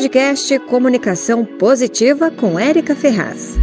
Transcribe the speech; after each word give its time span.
podcast 0.00 0.58
Comunicação 0.60 1.44
Positiva 1.44 2.30
com 2.30 2.58
Érica 2.58 2.96
Ferraz. 2.96 3.58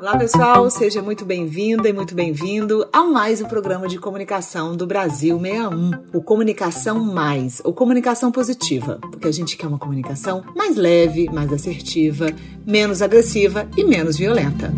Olá 0.00 0.16
pessoal, 0.16 0.70
seja 0.70 1.02
muito 1.02 1.26
bem-vinda 1.26 1.86
e 1.86 1.92
muito 1.92 2.14
bem-vindo 2.14 2.88
a 2.90 3.04
mais 3.04 3.42
um 3.42 3.44
programa 3.46 3.86
de 3.86 3.98
comunicação 3.98 4.74
do 4.74 4.86
Brasil 4.86 5.38
61, 5.38 5.90
o 6.14 6.22
Comunicação 6.22 6.98
Mais, 7.04 7.60
ou 7.62 7.74
Comunicação 7.74 8.32
Positiva, 8.32 8.98
porque 9.10 9.28
a 9.28 9.32
gente 9.32 9.58
quer 9.58 9.66
uma 9.66 9.78
comunicação 9.78 10.42
mais 10.56 10.76
leve, 10.76 11.28
mais 11.30 11.52
assertiva, 11.52 12.28
menos 12.66 13.02
agressiva 13.02 13.68
e 13.76 13.84
menos 13.84 14.16
violenta. 14.16 14.72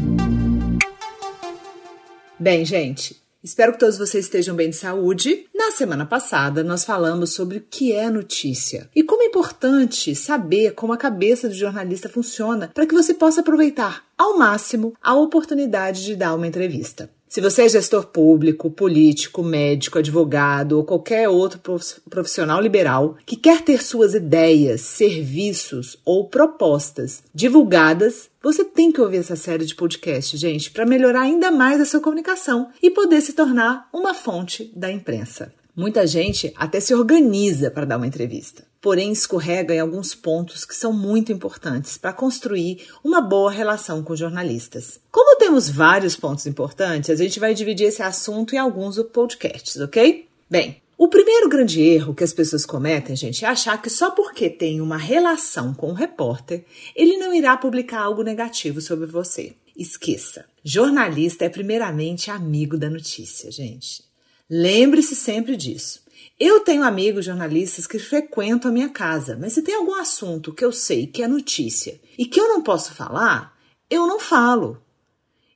Bem, 2.37 2.65
gente, 2.65 3.25
Espero 3.47 3.75
que 3.75 3.79
todos 3.79 3.97
vocês 3.97 4.25
estejam 4.25 4.57
bem 4.57 4.71
de 4.71 4.75
saúde. 4.77 5.47
Na 5.55 5.71
semana 5.71 6.05
passada, 6.05 6.65
nós 6.65 6.85
falamos 6.85 7.33
sobre 7.33 7.59
o 7.59 7.65
que 7.71 7.93
é 7.93 8.11
notícia 8.11 8.91
e 8.93 9.05
como 9.05 9.23
é 9.23 9.27
importante 9.27 10.17
saber 10.17 10.73
como 10.73 10.93
a 10.93 10.97
cabeça 10.97 11.49
do 11.49 11.55
jornalista 11.55 12.09
funciona 12.09 12.73
para 12.75 12.85
que 12.85 12.93
você 12.93 13.15
possa 13.15 13.43
aproveitar 13.43 14.03
ao 14.19 14.37
máximo 14.37 14.95
a 15.01 15.15
oportunidade 15.15 16.05
de 16.05 16.17
dar 16.17 16.35
uma 16.35 16.49
entrevista. 16.49 17.09
Se 17.37 17.41
você 17.43 17.65
é 17.65 17.69
gestor 17.69 18.07
público, 18.07 18.71
político, 18.71 19.43
médico, 19.43 19.99
advogado 19.99 20.79
ou 20.79 20.85
qualquer 20.85 21.29
outro 21.29 21.61
profissional 22.09 22.59
liberal 22.59 23.19
que 23.27 23.37
quer 23.37 23.61
ter 23.61 23.83
suas 23.83 24.15
ideias, 24.15 24.81
serviços 24.81 25.99
ou 26.03 26.31
propostas 26.31 27.23
divulgadas, 27.35 28.31
você 28.43 28.65
tem 28.65 28.91
que 28.91 29.03
ouvir 29.03 29.19
essa 29.19 29.37
série 29.37 29.67
de 29.67 29.75
podcast, 29.75 30.35
gente, 30.35 30.71
para 30.71 30.87
melhorar 30.87 31.21
ainda 31.21 31.51
mais 31.51 31.79
a 31.79 31.85
sua 31.85 32.01
comunicação 32.01 32.71
e 32.83 32.91
poder 32.91 33.21
se 33.21 33.35
tornar 33.35 33.87
uma 33.93 34.15
fonte 34.15 34.73
da 34.75 34.91
imprensa. 34.91 35.53
Muita 35.77 36.07
gente 36.07 36.55
até 36.57 36.81
se 36.81 36.95
organiza 36.95 37.71
para 37.71 37.85
dar 37.85 37.99
uma 37.99 38.07
entrevista, 38.07 38.65
porém 38.81 39.13
escorrega 39.13 39.75
em 39.75 39.79
alguns 39.79 40.15
pontos 40.15 40.65
que 40.65 40.75
são 40.75 40.91
muito 40.91 41.31
importantes 41.31 41.99
para 41.99 42.15
construir 42.15 42.87
uma 43.05 43.21
boa 43.21 43.51
relação 43.51 44.03
com 44.03 44.17
jornalistas. 44.17 44.99
Como 45.11 45.37
temos 45.37 45.69
vários 45.69 46.17
pontos 46.17 46.47
importantes, 46.47 47.11
a 47.11 47.15
gente 47.15 47.39
vai 47.39 47.53
dividir 47.53 47.89
esse 47.89 48.03
assunto 48.03 48.55
em 48.55 48.59
alguns 48.59 48.99
podcasts, 49.13 49.77
ok? 49.79 50.27
Bem, 50.49 50.81
o 50.97 51.09
primeiro 51.09 51.47
grande 51.47 51.83
erro 51.83 52.15
que 52.15 52.25
as 52.25 52.33
pessoas 52.33 52.65
cometem, 52.65 53.15
gente, 53.15 53.45
é 53.45 53.49
achar 53.49 53.81
que 53.83 53.91
só 53.91 54.11
porque 54.11 54.49
tem 54.49 54.81
uma 54.81 54.97
relação 54.97 55.75
com 55.75 55.91
o 55.91 55.95
repórter, 55.95 56.65
ele 56.95 57.19
não 57.19 57.35
irá 57.35 57.55
publicar 57.55 58.01
algo 58.01 58.23
negativo 58.23 58.81
sobre 58.81 59.05
você. 59.05 59.53
Esqueça. 59.77 60.47
Jornalista 60.65 61.45
é 61.45 61.51
primeiramente 61.51 62.31
amigo 62.31 62.79
da 62.79 62.89
notícia, 62.89 63.53
gente. 63.53 64.07
Lembre-se 64.49 65.15
sempre 65.17 65.57
disso. 65.57 66.05
Eu 66.39 66.61
tenho 66.61 66.85
amigos 66.85 67.25
jornalistas 67.25 67.87
que 67.87 67.99
frequentam 67.99 68.71
a 68.71 68.75
minha 68.75 68.89
casa, 68.91 69.39
mas 69.41 69.55
se 69.55 69.63
tem 69.63 69.75
algum 69.75 69.95
assunto 69.95 70.53
que 70.53 70.65
eu 70.65 70.71
sei 70.71 71.07
que 71.07 71.23
é 71.23 71.29
notícia 71.29 71.99
e 72.19 72.27
que 72.27 72.39
eu 72.39 72.49
não 72.49 72.63
posso 72.63 72.95
falar, 72.95 73.57
eu 73.89 74.07
não 74.07 74.21
falo. 74.21 74.83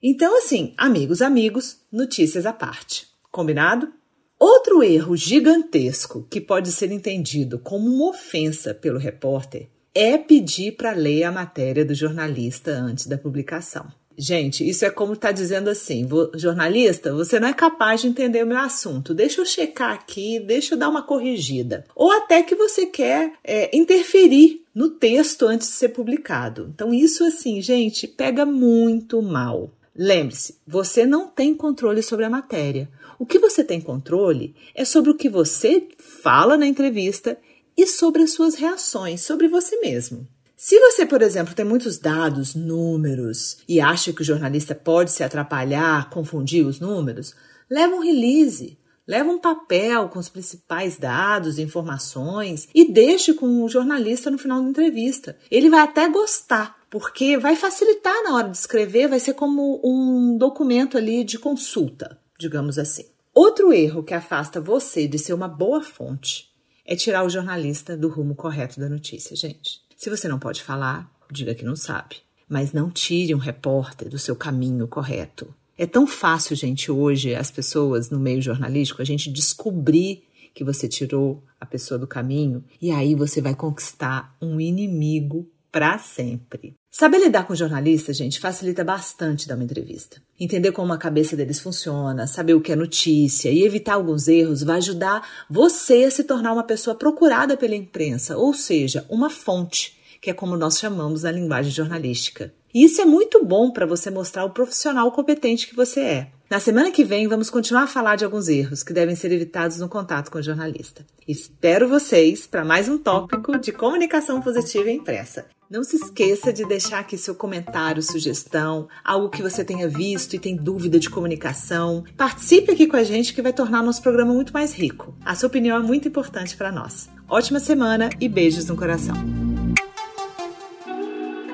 Então, 0.02 0.38
assim, 0.38 0.72
amigos, 0.78 1.20
amigos, 1.20 1.78
notícias 1.92 2.46
à 2.46 2.52
parte. 2.52 3.06
Combinado? 3.30 3.92
Outro 4.38 4.82
erro 4.82 5.14
gigantesco 5.14 6.26
que 6.30 6.40
pode 6.40 6.72
ser 6.72 6.90
entendido 6.90 7.58
como 7.58 7.86
uma 7.90 8.08
ofensa 8.08 8.72
pelo 8.72 8.98
repórter 8.98 9.68
é 9.94 10.16
pedir 10.16 10.76
para 10.76 10.92
ler 10.92 11.24
a 11.24 11.32
matéria 11.32 11.84
do 11.84 11.94
jornalista 11.94 12.70
antes 12.70 13.06
da 13.06 13.18
publicação. 13.18 13.92
Gente, 14.22 14.68
isso 14.68 14.84
é 14.84 14.90
como 14.90 15.16
tá 15.16 15.32
dizendo 15.32 15.70
assim, 15.70 16.06
jornalista, 16.34 17.10
você 17.14 17.40
não 17.40 17.48
é 17.48 17.54
capaz 17.54 18.02
de 18.02 18.06
entender 18.06 18.44
o 18.44 18.46
meu 18.46 18.58
assunto. 18.58 19.14
Deixa 19.14 19.40
eu 19.40 19.46
checar 19.46 19.94
aqui, 19.94 20.38
deixa 20.38 20.74
eu 20.74 20.78
dar 20.78 20.90
uma 20.90 21.02
corrigida. 21.02 21.86
Ou 21.96 22.12
até 22.12 22.42
que 22.42 22.54
você 22.54 22.84
quer 22.84 23.32
é, 23.42 23.74
interferir 23.74 24.62
no 24.74 24.90
texto 24.90 25.46
antes 25.46 25.68
de 25.68 25.74
ser 25.74 25.88
publicado. 25.88 26.70
Então, 26.74 26.92
isso 26.92 27.24
assim, 27.24 27.62
gente, 27.62 28.06
pega 28.06 28.44
muito 28.44 29.22
mal. 29.22 29.70
Lembre-se, 29.96 30.58
você 30.66 31.06
não 31.06 31.26
tem 31.26 31.54
controle 31.54 32.02
sobre 32.02 32.26
a 32.26 32.30
matéria. 32.30 32.90
O 33.18 33.24
que 33.24 33.38
você 33.38 33.64
tem 33.64 33.80
controle 33.80 34.54
é 34.74 34.84
sobre 34.84 35.10
o 35.10 35.16
que 35.16 35.30
você 35.30 35.88
fala 35.96 36.58
na 36.58 36.66
entrevista 36.66 37.38
e 37.74 37.86
sobre 37.86 38.20
as 38.20 38.32
suas 38.32 38.54
reações, 38.54 39.22
sobre 39.22 39.48
você 39.48 39.80
mesmo. 39.80 40.28
Se 40.62 40.78
você, 40.78 41.06
por 41.06 41.22
exemplo, 41.22 41.54
tem 41.54 41.64
muitos 41.64 41.96
dados, 41.96 42.54
números 42.54 43.56
e 43.66 43.80
acha 43.80 44.12
que 44.12 44.20
o 44.20 44.24
jornalista 44.24 44.74
pode 44.74 45.10
se 45.10 45.24
atrapalhar, 45.24 46.10
confundir 46.10 46.66
os 46.66 46.78
números, 46.78 47.34
leva 47.70 47.94
um 47.94 48.02
release, 48.02 48.78
leva 49.08 49.30
um 49.30 49.38
papel 49.38 50.10
com 50.10 50.18
os 50.18 50.28
principais 50.28 50.98
dados, 50.98 51.58
informações 51.58 52.68
e 52.74 52.92
deixe 52.92 53.32
com 53.32 53.64
o 53.64 53.68
jornalista 53.70 54.30
no 54.30 54.36
final 54.36 54.62
da 54.62 54.68
entrevista. 54.68 55.34
Ele 55.50 55.70
vai 55.70 55.80
até 55.80 56.06
gostar, 56.10 56.76
porque 56.90 57.38
vai 57.38 57.56
facilitar 57.56 58.22
na 58.22 58.36
hora 58.36 58.50
de 58.50 58.58
escrever, 58.58 59.08
vai 59.08 59.18
ser 59.18 59.32
como 59.32 59.80
um 59.82 60.36
documento 60.36 60.98
ali 60.98 61.24
de 61.24 61.38
consulta, 61.38 62.20
digamos 62.38 62.78
assim. 62.78 63.06
Outro 63.32 63.72
erro 63.72 64.02
que 64.02 64.12
afasta 64.12 64.60
você 64.60 65.08
de 65.08 65.18
ser 65.18 65.32
uma 65.32 65.48
boa 65.48 65.80
fonte 65.80 66.50
é 66.84 66.94
tirar 66.94 67.24
o 67.24 67.30
jornalista 67.30 67.96
do 67.96 68.08
rumo 68.10 68.34
correto 68.34 68.78
da 68.78 68.90
notícia, 68.90 69.34
gente. 69.34 69.88
Se 70.00 70.08
você 70.08 70.26
não 70.26 70.38
pode 70.38 70.62
falar, 70.62 71.12
diga 71.30 71.54
que 71.54 71.62
não 71.62 71.76
sabe. 71.76 72.22
Mas 72.48 72.72
não 72.72 72.90
tire 72.90 73.34
um 73.34 73.38
repórter 73.38 74.08
do 74.08 74.18
seu 74.18 74.34
caminho 74.34 74.88
correto. 74.88 75.54
É 75.76 75.84
tão 75.84 76.06
fácil, 76.06 76.56
gente, 76.56 76.90
hoje, 76.90 77.34
as 77.34 77.50
pessoas 77.50 78.08
no 78.08 78.18
meio 78.18 78.40
jornalístico, 78.40 79.02
a 79.02 79.04
gente 79.04 79.30
descobrir 79.30 80.24
que 80.54 80.64
você 80.64 80.88
tirou 80.88 81.44
a 81.60 81.66
pessoa 81.66 81.98
do 81.98 82.06
caminho 82.06 82.64
e 82.80 82.90
aí 82.90 83.14
você 83.14 83.42
vai 83.42 83.54
conquistar 83.54 84.34
um 84.40 84.58
inimigo 84.58 85.46
para 85.70 85.98
sempre. 85.98 86.74
Saber 86.90 87.18
lidar 87.18 87.46
com 87.46 87.54
jornalistas, 87.54 88.16
gente, 88.16 88.40
facilita 88.40 88.82
bastante 88.82 89.46
dar 89.46 89.54
uma 89.54 89.62
entrevista. 89.62 90.20
Entender 90.38 90.72
como 90.72 90.92
a 90.92 90.98
cabeça 90.98 91.36
deles 91.36 91.60
funciona, 91.60 92.26
saber 92.26 92.54
o 92.54 92.60
que 92.60 92.72
é 92.72 92.76
notícia 92.76 93.50
e 93.50 93.62
evitar 93.62 93.94
alguns 93.94 94.26
erros 94.26 94.62
vai 94.62 94.78
ajudar 94.78 95.26
você 95.48 96.04
a 96.04 96.10
se 96.10 96.24
tornar 96.24 96.52
uma 96.52 96.64
pessoa 96.64 96.96
procurada 96.96 97.56
pela 97.56 97.76
imprensa, 97.76 98.36
ou 98.36 98.52
seja, 98.52 99.06
uma 99.08 99.30
fonte, 99.30 99.96
que 100.20 100.30
é 100.30 100.34
como 100.34 100.56
nós 100.56 100.78
chamamos 100.78 101.22
na 101.22 101.30
linguagem 101.30 101.70
jornalística. 101.70 102.52
E 102.74 102.84
isso 102.84 103.00
é 103.00 103.04
muito 103.04 103.44
bom 103.44 103.70
para 103.70 103.86
você 103.86 104.10
mostrar 104.10 104.44
o 104.44 104.50
profissional 104.50 105.10
competente 105.12 105.68
que 105.68 105.76
você 105.76 106.00
é. 106.00 106.32
Na 106.50 106.58
semana 106.58 106.90
que 106.90 107.04
vem, 107.04 107.28
vamos 107.28 107.48
continuar 107.48 107.84
a 107.84 107.86
falar 107.86 108.16
de 108.16 108.24
alguns 108.24 108.48
erros 108.48 108.82
que 108.82 108.92
devem 108.92 109.14
ser 109.14 109.30
evitados 109.30 109.78
no 109.78 109.88
contato 109.88 110.32
com 110.32 110.38
o 110.38 110.42
jornalista. 110.42 111.06
Espero 111.28 111.88
vocês 111.88 112.44
para 112.44 112.64
mais 112.64 112.88
um 112.88 112.98
tópico 112.98 113.56
de 113.56 113.70
comunicação 113.70 114.40
positiva 114.42 114.90
impressa. 114.90 115.46
Não 115.70 115.84
se 115.84 115.94
esqueça 115.94 116.52
de 116.52 116.66
deixar 116.66 116.98
aqui 116.98 117.16
seu 117.16 117.36
comentário, 117.36 118.02
sugestão, 118.02 118.88
algo 119.04 119.30
que 119.30 119.40
você 119.40 119.62
tenha 119.62 119.88
visto 119.88 120.34
e 120.34 120.40
tem 120.40 120.56
dúvida 120.56 120.98
de 120.98 121.08
comunicação. 121.08 122.02
Participe 122.16 122.72
aqui 122.72 122.88
com 122.88 122.96
a 122.96 123.04
gente 123.04 123.32
que 123.32 123.40
vai 123.40 123.52
tornar 123.52 123.80
nosso 123.80 124.02
programa 124.02 124.34
muito 124.34 124.52
mais 124.52 124.72
rico. 124.72 125.14
A 125.24 125.36
sua 125.36 125.46
opinião 125.46 125.76
é 125.76 125.80
muito 125.80 126.08
importante 126.08 126.56
para 126.56 126.72
nós. 126.72 127.08
Ótima 127.28 127.60
semana 127.60 128.10
e 128.20 128.28
beijos 128.28 128.66
no 128.66 128.76
coração. 128.76 129.14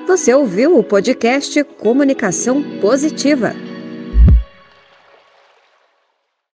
Você 0.07 0.33
ouviu 0.33 0.75
o 0.75 0.83
podcast 0.83 1.63
Comunicação 1.63 2.79
Positiva. 2.81 3.66